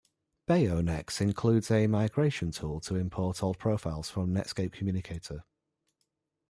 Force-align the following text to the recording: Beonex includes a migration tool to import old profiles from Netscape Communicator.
Beonex 0.49 1.21
includes 1.21 1.69
a 1.69 1.85
migration 1.85 2.49
tool 2.49 2.79
to 2.79 2.95
import 2.95 3.43
old 3.43 3.59
profiles 3.59 4.09
from 4.09 4.33
Netscape 4.33 4.71
Communicator. 4.73 5.43